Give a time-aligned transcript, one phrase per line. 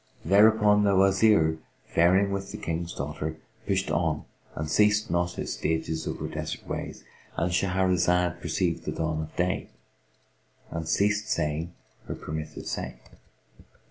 [0.25, 6.07] Thereupon the Wazir, faring with the King's daughter, pushed on and ceased not his stages
[6.07, 9.69] over desert ways,—And Shahrazad perceived the dawn of day
[10.71, 11.75] and ceased saying
[12.07, 12.95] her permitted say.